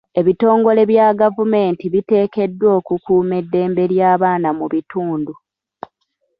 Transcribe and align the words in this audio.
Ebitongole 0.19 0.81
bya 0.91 1.07
gavumenti 1.19 1.85
biteekeddwa 1.93 2.69
okukuuma 2.79 3.33
eddembe 3.41 3.83
ly'abaana 3.91 4.49
mu 4.57 4.65
bitundu. 4.73 5.33